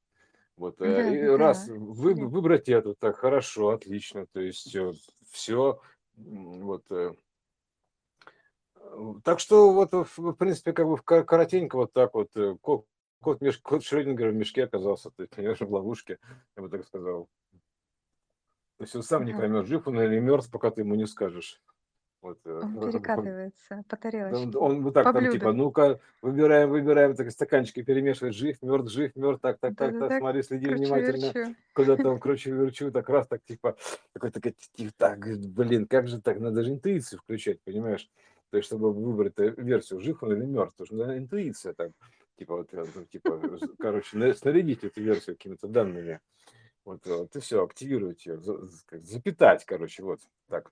вот, 0.57 0.81
э, 0.81 0.85
Да, 0.85 1.09
и 1.09 1.27
да, 1.27 1.37
раз, 1.37 1.67
вы, 1.67 2.13
выбрать 2.13 2.69
эту, 2.69 2.95
так, 2.95 3.17
хорошо, 3.17 3.69
отлично, 3.69 4.27
то 4.31 4.39
есть 4.39 4.75
все, 5.31 5.79
вот, 6.15 6.83
э, 6.91 7.13
так 9.23 9.39
что 9.39 9.73
вот, 9.73 9.91
в 9.93 10.33
принципе, 10.33 10.73
как 10.73 10.87
бы 10.87 10.97
коротенько 10.97 11.75
вот 11.75 11.93
так 11.93 12.13
вот, 12.13 12.35
э, 12.35 12.55
кот, 12.61 12.85
кот, 13.21 13.39
кот 13.63 13.83
Шрёдингера 13.83 14.31
в 14.31 14.35
мешке 14.35 14.63
оказался, 14.65 15.09
ты 15.11 15.27
понимаешь, 15.27 15.59
в 15.61 15.71
ловушке, 15.71 16.19
я 16.55 16.63
бы 16.63 16.69
так 16.69 16.85
сказал. 16.85 17.27
То 18.77 18.83
есть 18.83 18.95
он 18.95 19.03
сам 19.03 19.25
не 19.25 19.31
Да. 19.31 19.39
поймет, 19.39 19.67
жив 19.67 19.87
он 19.87 19.99
или 20.01 20.19
мертв, 20.19 20.49
пока 20.51 20.69
ты 20.71 20.81
ему 20.81 20.95
не 20.95 21.05
скажешь. 21.07 21.61
Вот, 22.21 22.39
э, 22.45 22.59
Он 22.63 22.79
перекатывается 22.91 23.83
по 23.87 23.95
он, 23.95 23.97
тарелочке, 24.01 24.57
он 24.57 24.83
вот 24.83 24.93
так 24.95 25.03
по 25.03 25.13
там 25.13 25.29
типа, 25.29 25.45
блюду. 25.51 25.57
ну-ка, 25.57 25.99
выбираем, 26.23 26.71
выбираем, 26.71 27.15
так 27.15 27.29
стаканчики 27.29 27.83
перемешивает, 27.83 28.33
жив, 28.33 28.59
мертв, 28.63 28.89
жив, 28.91 29.15
мертв, 29.15 29.41
так, 29.41 29.59
так, 29.59 29.75
так, 29.75 29.91
так, 29.91 29.99
Да-да-да, 29.99 30.19
смотри, 30.19 30.41
следи 30.41 30.67
внимательно, 30.73 31.31
кручу-верчу. 31.31 31.55
куда 31.73 31.97
там 31.97 32.19
кручу, 32.19 32.55
верчу, 32.55 32.91
так 32.91 33.07
раз, 33.09 33.27
так 33.27 33.43
типа, 33.43 33.77
такой, 34.11 34.31
типа, 34.31 34.91
так, 34.97 35.19
блин, 35.19 35.85
как 35.85 36.07
же 36.07 36.19
так, 36.19 36.39
надо 36.39 36.63
же 36.63 36.71
интуицию 36.71 37.19
включать, 37.19 37.61
понимаешь? 37.63 38.09
То 38.49 38.57
есть, 38.57 38.67
чтобы 38.67 38.91
выбрать 38.91 39.33
версию, 39.37 39.99
жив 40.01 40.23
он 40.23 40.33
или 40.33 40.45
мертв, 40.45 40.75
потому 40.77 41.03
что 41.03 41.17
интуиция 41.17 41.73
там, 41.73 41.91
типа, 42.39 42.55
вот, 42.57 42.73
э, 42.73 42.83
ну, 42.95 43.05
типа, 43.05 43.39
короче, 43.77 44.17
на- 44.17 44.33
снарядить 44.33 44.83
эту 44.83 44.99
версию 45.01 45.35
какими-то 45.35 45.67
данными. 45.67 46.19
Вот, 46.85 47.05
вот 47.07 47.35
и 47.35 47.39
все, 47.39 47.63
активировать 47.63 48.25
ее, 48.27 48.39
за- 48.39 48.63
за- 48.65 48.99
запитать, 48.99 49.65
короче, 49.65 50.03
вот 50.03 50.21
так. 50.47 50.71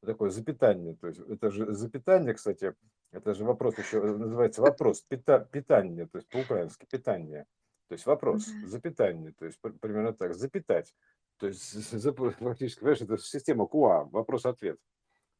Такое 0.00 0.30
запитание. 0.30 0.94
То 0.94 1.08
есть 1.08 1.18
это 1.20 1.50
же 1.50 1.72
запитание, 1.74 2.34
кстати, 2.34 2.74
это 3.10 3.34
же 3.34 3.44
вопрос 3.44 3.76
еще 3.78 3.98
э, 3.98 4.16
называется 4.16 4.62
вопрос 4.62 5.00
пита, 5.08 5.40
питание, 5.40 6.06
то 6.06 6.18
есть 6.18 6.28
по-украински 6.28 6.86
питание. 6.86 7.46
То 7.88 7.94
есть 7.94 8.06
вопрос, 8.06 8.46
запитание, 8.64 9.32
то 9.32 9.44
есть 9.46 9.58
пр- 9.60 9.74
примерно 9.80 10.12
так, 10.12 10.34
запитать. 10.34 10.94
То 11.38 11.48
есть 11.48 11.60
з- 11.72 11.80
з- 11.80 12.08
зап- 12.08 12.30
фактически, 12.38 12.80
понимаешь, 12.80 13.02
это 13.02 13.18
система 13.18 13.66
КУА, 13.66 14.04
вопрос-ответ. 14.04 14.78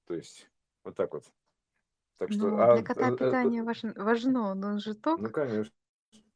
То 0.06 0.14
есть 0.14 0.50
вот 0.82 0.96
так 0.96 1.12
вот. 1.14 1.24
Так 2.18 2.32
что, 2.32 2.48
Но 2.48 2.62
а, 2.62 2.76
для 2.76 2.84
кота 2.84 3.08
э, 3.08 3.10
э, 3.10 3.14
э, 3.14 3.18
питание 3.18 3.62
важ- 3.62 3.94
важно, 3.96 4.54
но 4.54 4.70
он 4.70 4.78
же 4.80 4.94
ну, 4.94 5.00
ток, 5.00 5.32
конечно. 5.32 5.72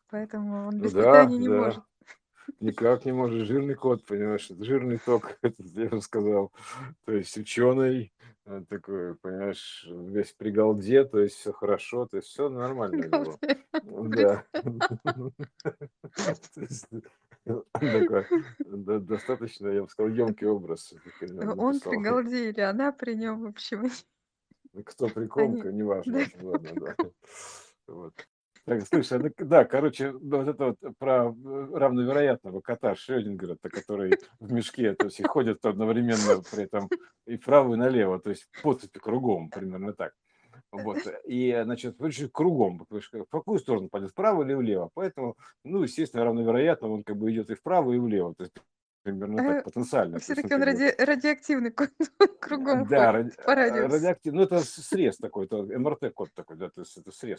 поэтому 0.09 0.69
он 0.69 0.77
Ну 0.79 0.85
без 0.85 0.93
да, 0.93 1.01
питания 1.03 1.39
не 1.39 1.49
да. 1.49 1.57
может. 1.57 1.85
Никак 2.61 3.05
не 3.05 3.13
может. 3.13 3.47
Жирный 3.47 3.75
кот, 3.75 4.05
понимаешь, 4.05 4.51
это 4.51 4.65
жирный 4.65 4.99
ток, 4.99 5.39
это 5.43 5.63
я 5.63 5.89
бы 5.89 6.03
сказал. 6.03 6.53
То 7.05 7.13
есть 7.13 7.37
ученый 7.37 8.13
э, 8.47 8.63
такой, 8.69 9.15
понимаешь, 9.17 9.87
весь 9.89 10.33
при 10.33 10.51
голде, 10.51 11.05
то 11.05 11.21
есть 11.21 11.37
все 11.37 11.53
хорошо, 11.53 12.07
то 12.07 12.17
есть 12.17 12.29
все 12.29 12.49
нормально 12.49 13.07
у 13.07 13.23
него. 13.23 13.39
Да. 14.09 14.45
Такой 17.73 18.27
достаточно, 19.01 19.69
я 19.69 19.83
бы 19.83 19.89
сказал, 19.89 20.13
емкий 20.13 20.47
образ. 20.47 20.95
Он 21.21 21.81
при 21.81 21.97
голде 22.03 22.51
или 22.51 22.61
она 22.61 22.93
при 22.93 23.15
нем, 23.15 23.43
в 23.43 23.47
общем, 23.47 23.89
Кто 24.85 25.09
при 25.09 25.27
ком, 25.27 25.55
неважно, 25.55 26.27
ладно, 26.43 26.71
да. 26.75 26.97
Вот. 27.87 28.15
Так, 28.65 28.87
слушай, 28.87 29.19
так- 29.21 29.49
да, 29.49 29.65
короче, 29.65 30.13
ну, 30.13 30.43
вот 30.43 30.49
это 30.49 30.65
вот 30.67 30.97
про 30.99 31.29
э, 31.31 31.69
равновероятного 31.75 32.61
кота 32.61 32.95
Шрёдингера, 32.95 33.57
то 33.61 33.71
который 33.71 34.19
в 34.41 34.53
мешке, 34.53 34.95
то 34.95 35.07
есть 35.07 35.21
и 35.21 35.25
ходит 35.25 35.65
одновременно 35.65 36.43
при 36.51 36.65
этом 36.65 36.89
и 37.27 37.37
вправо, 37.37 37.75
и 37.75 37.77
налево, 37.77 38.21
то 38.21 38.31
есть 38.31 38.49
по 38.63 38.75
цепи 38.75 38.99
кругом, 38.99 39.51
примерно 39.51 39.95
так. 39.95 40.13
Вот, 40.73 40.99
и, 41.27 41.61
значит, 41.65 41.99
выручить 41.99 42.33
кругом, 42.33 42.79
потому 42.81 43.01
что 43.01 43.25
в 43.25 43.29
какую 43.31 43.59
сторону 43.61 43.89
пойдет, 43.91 44.11
вправо 44.13 44.43
или 44.45 44.55
влево. 44.55 44.91
Поэтому, 44.95 45.37
ну, 45.65 45.83
естественно, 45.83 46.25
равновероятно, 46.25 46.89
он 46.91 47.05
как 47.05 47.17
бы 47.17 47.33
идет 47.33 47.51
и 47.51 47.55
вправо, 47.55 47.93
и 47.93 47.99
влево, 47.99 48.35
то 48.35 48.45
есть 48.45 48.55
примерно 49.13 49.37
так, 49.37 49.65
потенциально. 49.65 50.15
Он 50.15 50.21
все-таки 50.21 50.55
он 50.55 50.63
ради... 50.63 50.95
радиоактивный 50.99 51.71
кот, 51.71 51.91
кругом 52.41 52.87
да, 52.87 53.13
ради- 53.13 53.33
по 53.45 53.55
радиусу. 53.55 53.95
радиоактивный, 53.95 54.39
ну 54.39 54.45
это 54.45 54.61
срез 54.61 55.17
такой, 55.17 55.47
это 55.47 55.63
МРТ-код 55.63 56.31
такой, 56.35 56.57
да, 56.57 56.69
то 56.69 56.81
есть 56.81 56.97
это 56.97 57.11
срез. 57.11 57.39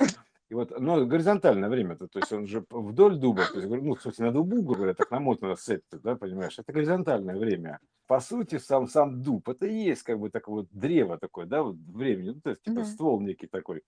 И 0.50 0.56
вот, 0.56 0.80
но 0.80 1.06
горизонтальное 1.06 1.70
время, 1.70 1.96
то, 1.96 2.08
есть 2.16 2.32
он 2.34 2.48
же 2.48 2.66
вдоль 2.70 3.18
дуба, 3.18 3.44
то 3.52 3.60
есть, 3.60 3.70
ну, 3.70 3.96
смысле, 3.96 4.26
на 4.26 4.32
дубу, 4.32 4.58
грубо 4.58 4.76
говоря, 4.76 4.94
так 4.94 5.12
намотано 5.12 5.56
цепь, 5.56 5.84
да, 5.92 6.16
понимаешь, 6.16 6.58
это 6.58 6.72
горизонтальное 6.72 7.38
время. 7.38 7.80
По 8.08 8.20
сути, 8.20 8.58
сам, 8.58 8.88
сам 8.88 9.22
дуб, 9.22 9.48
это 9.50 9.68
и 9.68 9.76
есть 9.76 10.02
как 10.02 10.20
бы 10.20 10.32
такое 10.32 10.62
вот 10.62 10.68
древо 10.72 11.20
такое, 11.20 11.46
да, 11.46 11.62
вот 11.62 11.76
времени, 11.76 12.30
ну, 12.30 12.42
то 12.42 12.50
есть, 12.50 12.64
типа, 12.64 12.78
Да. 12.78 12.86
ствол 12.86 13.22
некий 13.22 13.46
такой. 13.48 13.84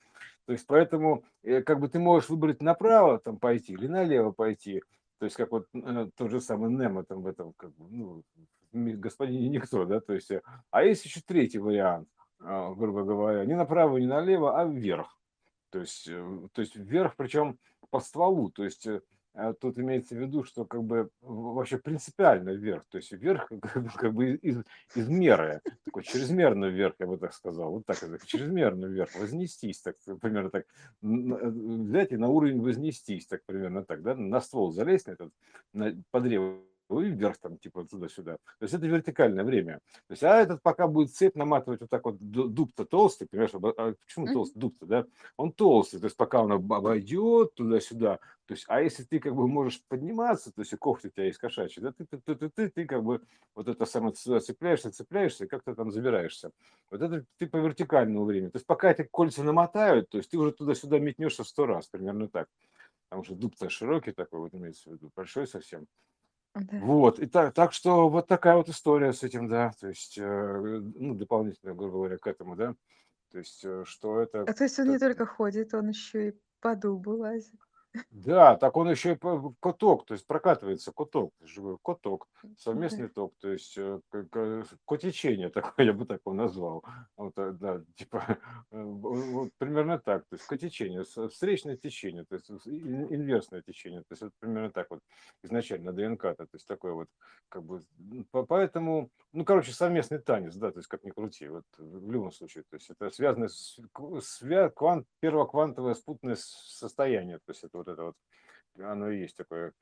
То 0.46 0.54
есть, 0.54 0.68
поэтому, 0.68 1.24
э, 1.44 1.62
как 1.62 1.80
бы 1.80 1.88
ты 1.88 1.98
можешь 1.98 2.30
выбрать 2.30 2.62
направо 2.62 3.18
там 3.20 3.38
пойти 3.38 3.74
или 3.74 3.88
налево 3.88 4.32
пойти, 4.32 4.84
то 5.22 5.26
есть, 5.26 5.38
как 5.38 5.52
вот 5.52 5.68
э, 5.76 6.10
тот 6.16 6.32
же 6.32 6.42
самый 6.42 6.72
Немо 6.72 7.04
там 7.04 7.22
в 7.22 7.28
этом, 7.28 7.54
как 7.54 7.70
бы, 7.76 7.86
ну, 7.92 8.24
господине 8.72 9.50
никто, 9.50 9.86
да, 9.86 10.00
то 10.00 10.14
есть, 10.14 10.32
э, 10.32 10.42
а 10.72 10.84
есть 10.84 11.06
еще 11.06 11.22
третий 11.24 11.60
вариант, 11.60 12.10
а, 12.40 12.74
грубо 12.74 13.04
говоря, 13.04 13.46
не 13.46 13.56
направо, 13.56 13.98
не 13.98 14.08
налево, 14.08 14.60
а 14.60 14.66
вверх. 14.66 15.16
То 15.70 15.78
есть, 15.78 16.08
э, 16.08 16.48
то 16.54 16.62
есть 16.62 16.76
вверх, 16.76 17.16
причем 17.16 17.60
по 17.92 18.00
стволу. 18.00 18.50
То 18.50 18.64
есть 18.64 18.88
тут 19.60 19.80
имеется 19.80 20.16
в 20.16 20.20
виду, 20.20 20.44
что 20.44 20.66
как 20.66 20.84
бы 20.84 21.10
вообще 21.22 21.78
принципиально 21.78 22.52
вверх. 22.52 22.86
То 22.90 22.98
есть 22.98 23.12
вверх 23.12 23.48
как 23.62 23.84
бы, 23.84 23.90
как 23.90 24.14
бы 24.14 24.36
из, 24.36 24.64
из 24.96 25.08
меры, 25.10 25.62
такой 25.86 26.04
чрезмерно 26.04 26.66
вверх, 26.66 26.96
я 27.00 27.08
бы 27.08 27.18
так 27.18 27.34
сказал. 27.34 27.72
Вот 27.72 27.86
так, 27.86 28.02
это, 28.04 28.26
чрезмерно 28.26 28.86
вверх, 28.86 29.16
вознестись, 29.16 29.82
так 29.82 29.96
примерно 30.22 30.50
так. 30.50 30.66
Н- 31.02 31.88
Взять 31.88 32.12
и 32.12 32.18
на 32.18 32.28
уровень 32.28 32.62
вознестись, 32.62 33.28
так 33.28 33.44
примерно 33.46 33.84
так, 33.86 34.02
да, 34.02 34.16
на 34.16 34.42
ствол 34.42 34.72
залезть 34.72 35.08
на 35.08 35.12
этот, 35.12 35.34
на, 35.74 35.96
по 36.12 36.20
древу 36.20 36.66
и 37.00 37.10
вверх 37.10 37.38
там, 37.38 37.58
типа 37.58 37.86
туда-сюда. 37.86 38.34
То 38.34 38.64
есть 38.64 38.74
это 38.74 38.88
вертикальное 38.88 39.44
время. 39.44 39.80
То 40.08 40.12
есть, 40.12 40.24
а 40.24 40.42
этот 40.42 40.62
пока 40.62 40.88
будет 40.88 41.16
цепь 41.16 41.36
наматывать 41.36 41.82
вот 41.82 41.90
так 41.90 42.04
вот, 42.04 42.18
ду- 42.20 42.50
дуб-то 42.50 42.86
толстый, 42.86 43.28
понимаешь, 43.28 43.52
а 43.54 43.94
почему 43.94 44.26
толстый 44.34 44.60
дуб-то, 44.60 44.86
да? 44.86 45.06
Он 45.38 45.54
толстый, 45.54 46.00
то 46.00 46.06
есть 46.06 46.18
пока 46.18 46.42
он 46.42 46.52
об- 46.52 46.74
обойдет 46.74 47.54
туда-сюда, 47.54 48.20
то 48.52 48.54
есть, 48.54 48.66
а 48.68 48.82
если 48.82 49.04
ты 49.04 49.20
как 49.20 49.34
бы 49.34 49.48
можешь 49.48 49.82
подниматься, 49.88 50.52
то 50.52 50.60
есть 50.60 50.74
и 50.74 50.76
кофта 50.76 51.08
у 51.08 51.12
тебя 51.12 51.28
есть 51.28 51.38
кошачья, 51.38 51.82
да, 51.82 51.94
ты, 51.94 52.06
ты, 52.06 52.18
ты, 52.18 52.36
ты, 52.36 52.50
ты, 52.50 52.70
ты 52.70 52.86
как 52.86 53.02
бы 53.02 53.22
вот 53.56 53.70
это 53.70 53.86
самое 53.86 54.14
цепляешься, 54.14 54.92
цепляешься, 54.92 55.46
и 55.46 55.48
как-то 55.48 55.74
там 55.74 55.90
забираешься. 55.90 56.52
Вот 56.90 57.02
это 57.02 57.26
ты 57.38 57.48
по 57.48 57.56
вертикальному 57.56 58.26
времени. 58.26 58.50
То 58.50 58.58
есть 58.58 58.66
пока 58.66 58.92
эти 58.92 59.04
кольца 59.04 59.44
намотают, 59.44 60.10
то 60.10 60.18
есть 60.18 60.32
ты 60.32 60.38
уже 60.38 60.52
туда-сюда 60.52 61.00
метнешься 61.00 61.46
в 61.46 61.48
сто 61.48 61.66
раз, 61.66 61.88
примерно 61.88 62.28
так. 62.28 62.50
Потому 63.08 63.24
что 63.24 63.36
дуб-то 63.36 63.70
широкий 63.70 64.12
такой, 64.12 64.40
вот 64.40 64.54
имеется 64.54 64.90
в 64.90 64.94
виду, 64.94 65.12
большой 65.16 65.48
совсем. 65.48 65.88
Да. 66.56 66.82
Вот, 66.82 67.20
и 67.20 67.28
так, 67.28 67.54
так 67.54 67.74
что 67.74 68.10
вот 68.10 68.28
такая 68.28 68.56
вот 68.56 68.70
история 68.70 69.14
с 69.14 69.24
этим, 69.24 69.48
да, 69.48 69.72
то 69.80 69.88
есть, 69.90 70.18
э, 70.18 70.24
ну, 70.24 71.14
дополнительно, 71.16 71.74
грубо 71.76 71.94
говоря, 71.98 72.18
к 72.18 72.26
этому, 72.28 72.56
да, 72.56 72.76
то 73.32 73.40
есть, 73.40 73.64
э, 73.66 73.84
что 73.86 74.22
это, 74.22 74.48
А 74.48 74.54
то 74.54 74.64
есть 74.64 74.80
он 74.80 74.90
не 74.90 74.98
только 75.00 75.26
ходит, 75.26 75.74
он 75.74 75.90
еще 75.90 76.30
и 76.30 76.34
по 76.60 76.76
дубу 76.76 77.12
лазит. 77.18 77.60
Да, 78.12 78.56
так 78.56 78.78
он 78.78 78.90
еще 78.90 79.14
и 79.14 79.18
куток, 79.60 80.06
то 80.06 80.14
есть 80.14 80.26
прокатывается 80.26 80.92
куток, 80.94 81.34
живой 81.42 81.78
куток, 81.82 82.28
совместный 82.58 83.10
ток, 83.10 83.34
то 83.40 83.52
есть 83.52 83.78
э, 83.78 84.00
котечение 84.88 85.50
такое, 85.50 85.74
я 85.88 85.94
бы 85.94 86.06
так 86.06 86.22
его 86.26 86.34
назвал. 86.34 86.86
Вот, 87.18 87.34
э, 87.38 87.52
да, 87.52 87.84
типа, 87.96 88.38
э, 88.72 88.82
вот 88.82 89.52
примерно 89.58 90.00
так, 90.00 90.26
то 90.30 90.36
есть 90.36 90.46
котечение, 90.46 91.04
встречное 91.04 91.76
течение, 91.76 92.24
то 92.24 92.36
есть 92.36 92.50
инверсное 92.50 93.62
течение, 93.62 94.02
то 94.02 94.12
есть 94.12 94.22
вот 94.22 94.34
примерно 94.40 94.72
так 94.72 94.88
вот 94.90 95.02
изначально 95.44 95.92
ДНК-то, 95.92 96.46
то 96.46 96.50
есть 96.54 96.68
такое 96.68 96.94
вот, 96.94 97.10
как 97.50 97.64
бы, 97.64 97.82
поэтому, 98.48 99.10
ну, 99.34 99.44
короче, 99.44 99.74
совместный 99.74 100.20
танец, 100.20 100.56
да, 100.56 100.72
то 100.72 100.80
есть 100.80 100.88
как 100.88 101.04
ни 101.04 101.10
крути, 101.10 101.48
вот 101.50 101.66
в 101.78 102.10
любом 102.10 102.32
случае, 102.32 102.64
то 102.70 102.76
есть 102.76 102.90
это 102.90 103.10
связано 103.10 103.50
с, 103.50 103.80
свя, 104.22 104.70
квант, 104.70 105.06
первоквантовое 105.20 105.94
спутное 105.94 106.38
состояние, 106.38 107.40
то 107.40 107.52
есть 107.52 107.64
это 107.66 107.81
вот 107.82 107.88
это 107.88 108.04
вот, 108.04 108.16
оно 108.78 109.10
и 109.10 109.20
есть 109.20 109.36
такое 109.36 109.74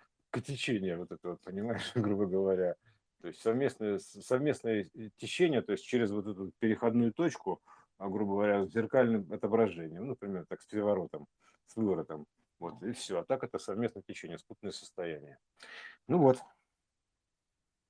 течение, 0.43 0.97
вот 0.97 1.11
это 1.11 1.29
вот, 1.29 1.41
понимаешь, 1.41 1.91
грубо 1.95 2.25
говоря. 2.25 2.75
То 3.21 3.27
есть 3.27 3.41
совместное, 3.41 3.99
совместное 3.99 4.89
течение, 5.17 5.61
то 5.61 5.73
есть 5.73 5.83
через 5.85 6.11
вот 6.11 6.27
эту 6.27 6.51
переходную 6.59 7.13
точку, 7.13 7.61
а, 7.97 8.07
грубо 8.07 8.33
говоря, 8.33 8.65
зеркальным 8.65 9.27
отображением, 9.31 10.03
ну, 10.03 10.09
например, 10.09 10.45
так 10.47 10.61
с 10.61 10.65
переворотом, 10.65 11.27
с 11.67 11.75
выворотом. 11.75 12.25
Вот, 12.59 12.81
и 12.83 12.91
все. 12.93 13.19
А 13.19 13.25
так 13.25 13.43
это 13.43 13.57
совместное 13.57 14.03
течение, 14.03 14.37
спутное 14.37 14.71
состояние. 14.71 15.37
Ну 16.07 16.19
вот, 16.19 16.39